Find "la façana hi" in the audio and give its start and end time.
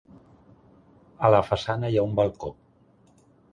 1.35-1.99